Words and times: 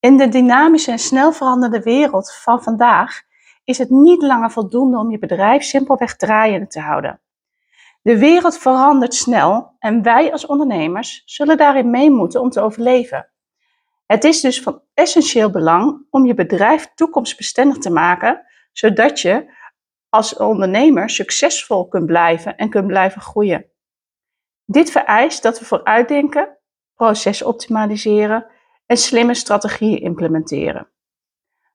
In 0.00 0.16
de 0.16 0.28
dynamische 0.28 0.90
en 0.90 0.98
snel 0.98 1.32
veranderende 1.32 1.82
wereld 1.82 2.34
van 2.34 2.62
vandaag 2.62 3.22
is 3.64 3.78
het 3.78 3.90
niet 3.90 4.22
langer 4.22 4.50
voldoende 4.50 4.98
om 4.98 5.10
je 5.10 5.18
bedrijf 5.18 5.62
simpelweg 5.62 6.16
draaiende 6.16 6.66
te 6.66 6.80
houden. 6.80 7.20
De 8.02 8.18
wereld 8.18 8.58
verandert 8.58 9.14
snel 9.14 9.74
en 9.78 10.02
wij 10.02 10.32
als 10.32 10.46
ondernemers 10.46 11.22
zullen 11.24 11.56
daarin 11.56 11.90
mee 11.90 12.10
moeten 12.10 12.40
om 12.40 12.50
te 12.50 12.60
overleven. 12.60 13.28
Het 14.06 14.24
is 14.24 14.40
dus 14.40 14.62
van 14.62 14.82
essentieel 14.94 15.50
belang 15.50 16.06
om 16.10 16.26
je 16.26 16.34
bedrijf 16.34 16.90
toekomstbestendig 16.94 17.78
te 17.78 17.90
maken, 17.90 18.46
zodat 18.72 19.20
je 19.20 19.56
als 20.08 20.36
ondernemer 20.36 21.10
succesvol 21.10 21.88
kunt 21.88 22.06
blijven 22.06 22.56
en 22.56 22.70
kunt 22.70 22.86
blijven 22.86 23.20
groeien. 23.20 23.66
Dit 24.64 24.90
vereist 24.90 25.42
dat 25.42 25.58
we 25.58 25.64
vooruitdenken, 25.64 26.58
proces 26.94 27.42
optimaliseren 27.42 28.46
en 28.88 28.96
slimme 28.96 29.34
strategieën 29.34 30.00
implementeren. 30.00 30.88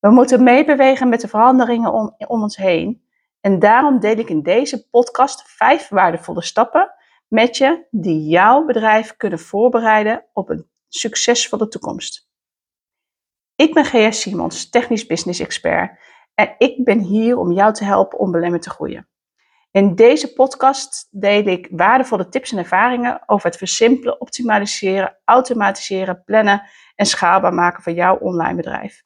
We 0.00 0.10
moeten 0.10 0.42
meebewegen 0.42 1.08
met 1.08 1.20
de 1.20 1.28
veranderingen 1.28 1.92
om, 1.92 2.14
om 2.26 2.42
ons 2.42 2.56
heen 2.56 3.02
en 3.40 3.58
daarom 3.58 4.00
deel 4.00 4.16
ik 4.16 4.28
in 4.28 4.42
deze 4.42 4.88
podcast 4.88 5.42
vijf 5.46 5.88
waardevolle 5.88 6.42
stappen 6.42 6.94
met 7.28 7.56
je 7.56 7.86
die 7.90 8.28
jouw 8.28 8.64
bedrijf 8.64 9.16
kunnen 9.16 9.38
voorbereiden 9.38 10.24
op 10.32 10.48
een 10.48 10.68
succesvolle 10.88 11.68
toekomst. 11.68 12.30
Ik 13.54 13.74
ben 13.74 13.84
G.S. 13.84 14.20
Simons, 14.20 14.70
technisch 14.70 15.06
business 15.06 15.40
expert 15.40 15.98
en 16.34 16.54
ik 16.58 16.84
ben 16.84 16.98
hier 16.98 17.38
om 17.38 17.52
jou 17.52 17.72
te 17.72 17.84
helpen 17.84 18.18
om 18.18 18.30
belemmerd 18.30 18.62
te 18.62 18.70
groeien. 18.70 19.08
In 19.70 19.94
deze 19.94 20.32
podcast 20.32 21.08
deel 21.10 21.46
ik 21.46 21.68
waardevolle 21.70 22.28
tips 22.28 22.52
en 22.52 22.58
ervaringen 22.58 23.22
over 23.26 23.46
het 23.48 23.58
versimpelen, 23.58 24.20
optimaliseren, 24.20 25.18
automatiseren, 25.24 26.22
plannen 26.24 26.62
en 26.94 27.06
schaalbaar 27.06 27.54
maken 27.54 27.82
van 27.82 27.94
jouw 27.94 28.16
online 28.18 28.54
bedrijf. 28.54 29.02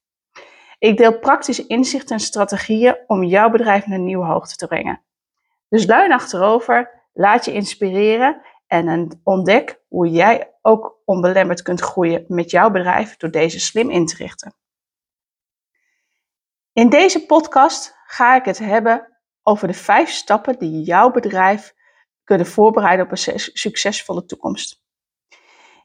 Ik 0.78 0.96
deel 0.96 1.18
praktische 1.18 1.66
inzichten 1.66 2.16
en 2.16 2.22
strategieën 2.22 2.96
om 3.06 3.24
jouw 3.24 3.50
bedrijf 3.50 3.86
naar 3.86 3.98
een 3.98 4.04
nieuwe 4.04 4.24
hoogte 4.24 4.56
te 4.56 4.66
brengen. 4.66 5.02
Dus 5.68 5.86
luin 5.86 6.12
achterover, 6.12 7.08
laat 7.12 7.44
je 7.44 7.52
inspireren 7.52 8.42
en 8.66 9.20
ontdek 9.24 9.80
hoe 9.88 10.08
jij 10.08 10.54
ook 10.62 11.00
onbelemmerd 11.04 11.62
kunt 11.62 11.80
groeien 11.80 12.24
met 12.28 12.50
jouw 12.50 12.70
bedrijf 12.70 13.16
door 13.16 13.30
deze 13.30 13.60
slim 13.60 13.90
in 13.90 14.06
te 14.06 14.16
richten. 14.16 14.54
In 16.72 16.88
deze 16.88 17.26
podcast 17.26 17.96
ga 18.04 18.36
ik 18.36 18.44
het 18.44 18.58
hebben 18.58 19.11
over 19.42 19.66
de 19.66 19.74
vijf 19.74 20.10
stappen 20.10 20.58
die 20.58 20.82
jouw 20.82 21.10
bedrijf 21.10 21.74
kunnen 22.24 22.46
voorbereiden 22.46 23.04
op 23.04 23.10
een 23.10 23.38
succesvolle 23.38 24.24
toekomst. 24.24 24.82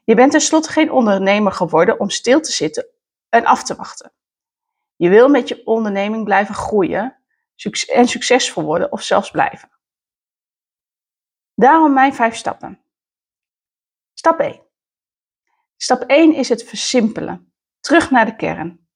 Je 0.04 0.14
bent 0.14 0.30
tenslotte 0.30 0.70
geen 0.70 0.90
ondernemer 0.90 1.52
geworden 1.52 2.00
om 2.00 2.10
stil 2.10 2.40
te 2.40 2.52
zitten 2.52 2.86
en 3.28 3.44
af 3.44 3.64
te 3.64 3.74
wachten. 3.74 4.12
Je 4.96 5.08
wil 5.08 5.28
met 5.28 5.48
je 5.48 5.66
onderneming 5.66 6.24
blijven 6.24 6.54
groeien 6.54 7.16
en 7.92 8.08
succesvol 8.08 8.64
worden 8.64 8.92
of 8.92 9.02
zelfs 9.02 9.30
blijven. 9.30 9.70
Daarom 11.54 11.92
mijn 11.92 12.14
vijf 12.14 12.36
stappen. 12.36 12.82
Stap 14.14 14.38
1. 14.38 14.62
Stap 15.76 16.02
1 16.02 16.34
is 16.34 16.48
het 16.48 16.64
versimpelen. 16.64 17.52
Terug 17.80 18.10
naar 18.10 18.26
de 18.26 18.36
kern. 18.36 18.88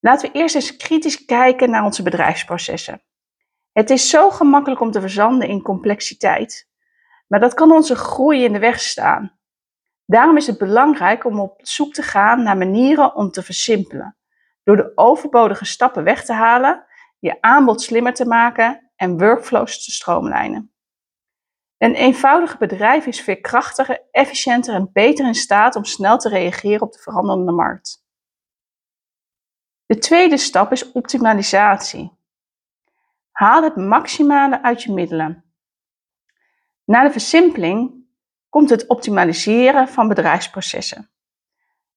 Laten 0.00 0.32
we 0.32 0.38
eerst 0.38 0.54
eens 0.54 0.76
kritisch 0.76 1.24
kijken 1.24 1.70
naar 1.70 1.84
onze 1.84 2.02
bedrijfsprocessen. 2.02 3.02
Het 3.72 3.90
is 3.90 4.08
zo 4.08 4.30
gemakkelijk 4.30 4.80
om 4.80 4.90
te 4.90 5.00
verzanden 5.00 5.48
in 5.48 5.62
complexiteit, 5.62 6.68
maar 7.26 7.40
dat 7.40 7.54
kan 7.54 7.72
onze 7.72 7.96
groei 7.96 8.44
in 8.44 8.52
de 8.52 8.58
weg 8.58 8.80
staan. 8.80 9.38
Daarom 10.04 10.36
is 10.36 10.46
het 10.46 10.58
belangrijk 10.58 11.24
om 11.24 11.40
op 11.40 11.60
zoek 11.62 11.92
te 11.92 12.02
gaan 12.02 12.42
naar 12.42 12.56
manieren 12.56 13.14
om 13.14 13.30
te 13.30 13.42
versimpelen, 13.42 14.16
door 14.62 14.76
de 14.76 14.92
overbodige 14.94 15.64
stappen 15.64 16.04
weg 16.04 16.24
te 16.24 16.32
halen, 16.32 16.84
je 17.18 17.40
aanbod 17.40 17.82
slimmer 17.82 18.14
te 18.14 18.26
maken 18.26 18.90
en 18.96 19.18
workflows 19.18 19.84
te 19.84 19.90
stroomlijnen. 19.90 20.72
Een 21.78 21.94
eenvoudig 21.94 22.58
bedrijf 22.58 23.06
is 23.06 23.20
veerkrachtiger, 23.20 24.08
efficiënter 24.10 24.74
en 24.74 24.90
beter 24.92 25.26
in 25.26 25.34
staat 25.34 25.76
om 25.76 25.84
snel 25.84 26.18
te 26.18 26.28
reageren 26.28 26.82
op 26.82 26.92
de 26.92 26.98
veranderende 26.98 27.52
markt. 27.52 28.04
De 29.86 29.98
tweede 29.98 30.36
stap 30.36 30.72
is 30.72 30.92
optimalisatie. 30.92 32.12
Haal 33.32 33.62
het 33.62 33.76
maximale 33.76 34.62
uit 34.62 34.82
je 34.82 34.92
middelen. 34.92 35.44
Na 36.84 37.02
de 37.02 37.10
versimpeling 37.10 38.04
komt 38.48 38.70
het 38.70 38.86
optimaliseren 38.86 39.88
van 39.88 40.08
bedrijfsprocessen. 40.08 41.10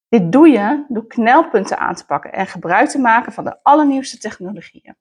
Dit 0.08 0.32
doe 0.32 0.48
je 0.48 0.84
door 0.88 1.06
knelpunten 1.06 1.78
aan 1.78 1.94
te 1.94 2.06
pakken 2.06 2.32
en 2.32 2.46
gebruik 2.46 2.88
te 2.88 2.98
maken 2.98 3.32
van 3.32 3.44
de 3.44 3.62
allernieuwste 3.62 4.18
technologieën. 4.18 4.96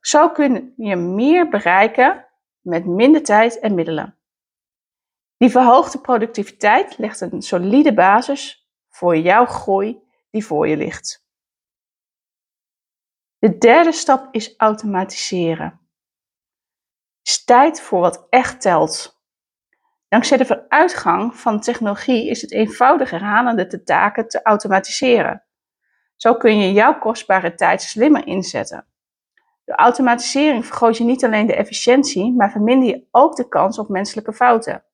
Zo, 0.00 0.30
kun 0.30 0.72
je 0.76 0.96
meer 0.96 1.48
bereiken 1.48 2.26
met 2.60 2.86
minder 2.86 3.22
tijd 3.22 3.58
en 3.58 3.74
middelen. 3.74 4.18
Die 5.36 5.50
verhoogde 5.50 5.98
productiviteit 6.00 6.98
legt 6.98 7.20
een 7.20 7.42
solide 7.42 7.94
basis 7.94 8.68
voor 8.88 9.16
jouw 9.16 9.46
groei 9.46 10.02
die 10.30 10.46
voor 10.46 10.68
je 10.68 10.76
ligt. 10.76 11.23
De 13.44 13.58
derde 13.58 13.92
stap 13.92 14.28
is 14.30 14.54
automatiseren. 14.56 15.66
Het 17.18 17.28
is 17.28 17.44
tijd 17.44 17.80
voor 17.80 18.00
wat 18.00 18.26
echt 18.28 18.60
telt. 18.60 19.22
Dankzij 20.08 20.36
de 20.36 20.46
vooruitgang 20.46 21.36
van 21.36 21.60
technologie 21.60 22.28
is 22.28 22.42
het 22.42 22.52
eenvoudig 22.52 23.10
herhalende 23.10 23.66
de 23.66 23.82
taken 23.82 24.28
te 24.28 24.42
automatiseren. 24.42 25.44
Zo 26.16 26.34
kun 26.34 26.58
je 26.58 26.72
jouw 26.72 26.98
kostbare 26.98 27.54
tijd 27.54 27.82
slimmer 27.82 28.26
inzetten. 28.26 28.86
De 29.64 29.74
automatisering 29.74 30.66
vergroot 30.66 30.96
je 30.96 31.04
niet 31.04 31.24
alleen 31.24 31.46
de 31.46 31.56
efficiëntie, 31.56 32.32
maar 32.32 32.50
verminder 32.50 32.88
je 32.88 33.06
ook 33.10 33.36
de 33.36 33.48
kans 33.48 33.78
op 33.78 33.88
menselijke 33.88 34.32
fouten. 34.32 34.84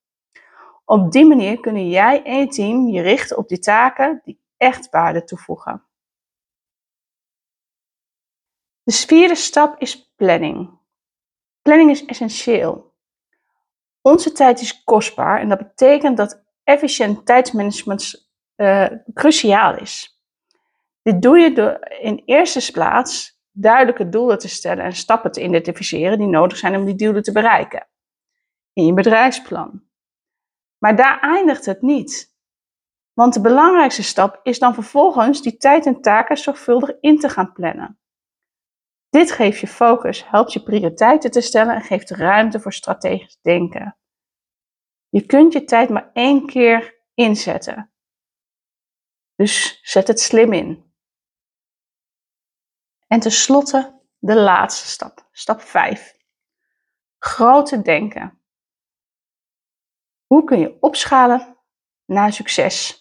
Op 0.84 1.12
die 1.12 1.26
manier 1.26 1.60
kunnen 1.60 1.88
jij 1.88 2.22
en 2.22 2.38
je 2.38 2.46
team 2.46 2.88
je 2.88 3.02
richten 3.02 3.36
op 3.36 3.48
die 3.48 3.58
taken 3.58 4.20
die 4.24 4.40
echt 4.56 4.90
waarde 4.90 5.24
toevoegen. 5.24 5.84
De 8.90 8.96
vierde 8.96 9.34
stap 9.34 9.80
is 9.80 10.12
planning. 10.16 10.78
Planning 11.62 11.90
is 11.90 12.04
essentieel. 12.04 12.94
Onze 14.00 14.32
tijd 14.32 14.60
is 14.60 14.84
kostbaar 14.84 15.40
en 15.40 15.48
dat 15.48 15.58
betekent 15.58 16.16
dat 16.16 16.42
efficiënt 16.64 17.26
tijdsmanagement 17.26 18.30
uh, 18.56 18.86
cruciaal 19.14 19.76
is. 19.76 20.20
Dit 21.02 21.22
doe 21.22 21.38
je 21.38 21.52
door 21.52 21.78
in 22.00 22.22
eerste 22.24 22.72
plaats 22.72 23.40
duidelijke 23.50 24.08
doelen 24.08 24.38
te 24.38 24.48
stellen 24.48 24.84
en 24.84 24.92
stappen 24.92 25.32
te 25.32 25.42
identificeren 25.42 26.18
die 26.18 26.28
nodig 26.28 26.58
zijn 26.58 26.76
om 26.76 26.84
die 26.84 26.94
doelen 26.94 27.22
te 27.22 27.32
bereiken. 27.32 27.88
In 28.72 28.86
je 28.86 28.94
bedrijfsplan. 28.94 29.82
Maar 30.78 30.96
daar 30.96 31.20
eindigt 31.20 31.66
het 31.66 31.82
niet. 31.82 32.36
Want 33.12 33.34
de 33.34 33.40
belangrijkste 33.40 34.02
stap 34.02 34.40
is 34.42 34.58
dan 34.58 34.74
vervolgens 34.74 35.42
die 35.42 35.56
tijd 35.56 35.86
en 35.86 36.00
taken 36.00 36.36
zorgvuldig 36.36 36.96
in 37.00 37.18
te 37.18 37.28
gaan 37.28 37.52
plannen. 37.52 37.99
Dit 39.10 39.32
geeft 39.32 39.60
je 39.60 39.66
focus, 39.66 40.28
helpt 40.28 40.53
je 40.53 40.62
prioriteiten 40.62 41.31
te 41.31 41.41
stellen 41.41 41.75
en 41.75 41.82
geeft 41.82 42.10
ruimte 42.10 42.60
voor 42.60 42.72
strategisch 42.72 43.38
denken. 43.41 43.98
Je 45.09 45.26
kunt 45.26 45.53
je 45.53 45.65
tijd 45.65 45.88
maar 45.88 46.10
één 46.12 46.47
keer 46.47 47.00
inzetten. 47.15 47.93
Dus 49.34 49.81
zet 49.82 50.09
het 50.09 50.21
slim 50.21 50.53
in. 50.53 50.93
En 53.06 53.21
tenslotte 53.21 54.00
de 54.19 54.34
laatste 54.34 54.87
stap, 54.88 55.28
stap 55.32 55.60
5. 55.60 56.16
Grote 57.19 57.82
denken. 57.82 58.42
Hoe 60.27 60.44
kun 60.44 60.59
je 60.59 60.77
opschalen 60.81 61.56
naar 62.04 62.32
succes? 62.32 62.99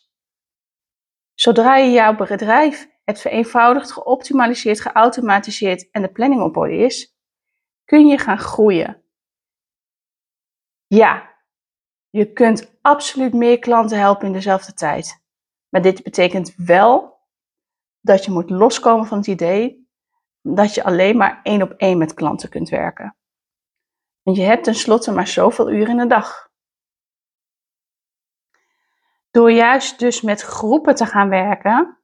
Zodra 1.39 1.75
je 1.75 1.91
jouw 1.91 2.15
bedrijf 2.15 2.89
het 3.03 3.21
vereenvoudigd, 3.21 3.91
geoptimaliseerd, 3.91 4.81
geautomatiseerd 4.81 5.91
en 5.91 6.01
de 6.01 6.11
planning 6.11 6.41
op 6.41 6.57
orde 6.57 6.77
is, 6.77 7.15
kun 7.85 8.07
je 8.07 8.17
gaan 8.17 8.37
groeien. 8.37 9.03
Ja, 10.87 11.35
je 12.09 12.33
kunt 12.33 12.77
absoluut 12.81 13.33
meer 13.33 13.59
klanten 13.59 13.99
helpen 13.99 14.27
in 14.27 14.33
dezelfde 14.33 14.73
tijd. 14.73 15.23
Maar 15.69 15.81
dit 15.81 16.03
betekent 16.03 16.53
wel 16.55 17.19
dat 18.01 18.25
je 18.25 18.31
moet 18.31 18.49
loskomen 18.49 19.05
van 19.05 19.17
het 19.17 19.27
idee 19.27 19.89
dat 20.41 20.73
je 20.73 20.83
alleen 20.83 21.17
maar 21.17 21.39
één 21.43 21.61
op 21.61 21.71
één 21.71 21.97
met 21.97 22.13
klanten 22.13 22.49
kunt 22.49 22.69
werken. 22.69 23.17
Want 24.21 24.37
je 24.37 24.43
hebt 24.43 24.63
tenslotte 24.63 25.11
maar 25.11 25.27
zoveel 25.27 25.71
uren 25.71 25.89
in 25.89 25.97
de 25.97 26.07
dag. 26.07 26.48
Door 29.31 29.51
juist 29.51 29.99
dus 29.99 30.21
met 30.21 30.41
groepen 30.41 30.95
te 30.95 31.05
gaan 31.05 31.29
werken, 31.29 31.99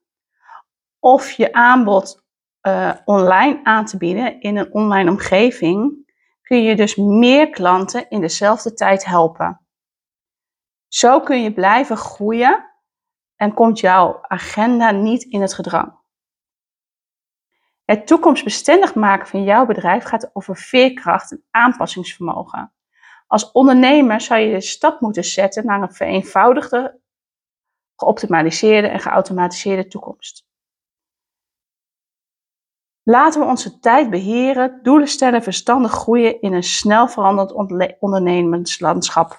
of 0.99 1.31
je 1.31 1.53
aanbod 1.53 2.23
uh, 2.61 2.93
online 3.05 3.59
aan 3.63 3.85
te 3.85 3.97
bieden 3.97 4.39
in 4.39 4.57
een 4.57 4.73
online 4.73 5.09
omgeving, 5.09 6.05
kun 6.41 6.63
je 6.63 6.75
dus 6.75 6.95
meer 6.95 7.49
klanten 7.49 8.09
in 8.09 8.21
dezelfde 8.21 8.73
tijd 8.73 9.05
helpen. 9.05 9.67
Zo 10.87 11.19
kun 11.19 11.43
je 11.43 11.53
blijven 11.53 11.97
groeien 11.97 12.71
en 13.35 13.53
komt 13.53 13.79
jouw 13.79 14.19
agenda 14.21 14.91
niet 14.91 15.23
in 15.23 15.41
het 15.41 15.53
gedrang. 15.53 16.03
Het 17.85 18.07
toekomstbestendig 18.07 18.95
maken 18.95 19.27
van 19.27 19.43
jouw 19.43 19.65
bedrijf 19.65 20.03
gaat 20.03 20.29
over 20.33 20.57
veerkracht 20.57 21.31
en 21.31 21.45
aanpassingsvermogen. 21.51 22.73
Als 23.27 23.51
ondernemer 23.51 24.21
zou 24.21 24.39
je 24.39 24.53
de 24.53 24.61
stap 24.61 25.01
moeten 25.01 25.23
zetten 25.23 25.65
naar 25.65 25.81
een 25.81 25.93
vereenvoudigde, 25.93 26.99
geoptimaliseerde 27.95 28.87
en 28.87 28.99
geautomatiseerde 28.99 29.87
toekomst. 29.87 30.45
Laten 33.03 33.41
we 33.41 33.47
onze 33.47 33.79
tijd 33.79 34.09
beheren, 34.09 34.79
doelen 34.83 35.07
stellen, 35.07 35.43
verstandig 35.43 35.91
groeien 35.91 36.41
in 36.41 36.53
een 36.53 36.63
snel 36.63 37.07
veranderend 37.07 37.99
ondernemerslandschap. 37.99 39.37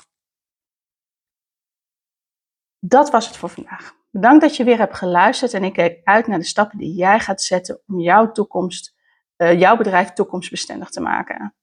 Dat 2.79 3.11
was 3.11 3.26
het 3.26 3.37
voor 3.37 3.49
vandaag. 3.49 3.94
Bedankt 4.11 4.41
dat 4.41 4.56
je 4.56 4.64
weer 4.64 4.79
hebt 4.79 4.97
geluisterd 4.97 5.52
en 5.52 5.64
ik 5.64 5.73
kijk 5.73 6.00
uit 6.05 6.26
naar 6.26 6.38
de 6.38 6.44
stappen 6.44 6.79
die 6.79 6.94
jij 6.94 7.20
gaat 7.20 7.43
zetten 7.43 7.81
om 7.87 8.00
jouw 8.00 8.32
toekomst, 8.32 8.94
uh, 9.37 9.61
jouw 9.61 9.76
bedrijf 9.76 10.12
toekomstbestendig 10.12 10.91
te 10.91 11.00
maken. 11.00 11.55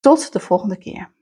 Tot 0.00 0.32
de 0.32 0.40
volgende 0.40 0.78
keer. 0.78 1.16